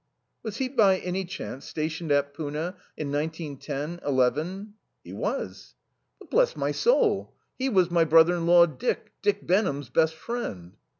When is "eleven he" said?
4.03-5.13